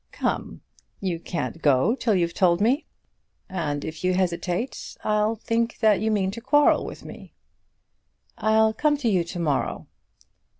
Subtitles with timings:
[0.11, 0.61] "Come;
[0.99, 2.87] you can't go till you've told me;
[3.47, 7.35] and if you hesitate, I shall think that you mean to quarrel with me."
[8.35, 9.85] "I'll come to you to morrow."